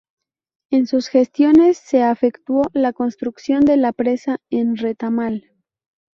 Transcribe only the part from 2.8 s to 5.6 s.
construcción de la presa el Retamal.